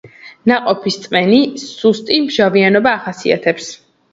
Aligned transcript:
ნაყოფის 0.51 0.97
წვენს 1.03 1.67
სუსტი 1.81 2.17
მჟავიანობა 2.25 2.95
ახასიათებს. 3.01 3.71